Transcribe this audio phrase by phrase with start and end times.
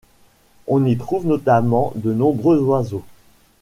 [0.65, 3.03] On y trouve notamment de nombreux oiseaux.